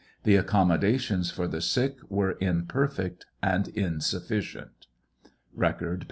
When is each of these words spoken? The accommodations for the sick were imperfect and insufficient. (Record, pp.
The 0.23 0.35
accommodations 0.35 1.29
for 1.29 1.47
the 1.47 1.61
sick 1.61 1.95
were 2.09 2.35
imperfect 2.41 3.27
and 3.43 3.67
insufficient. 3.67 4.87
(Record, 5.53 5.99
pp. 5.99 5.99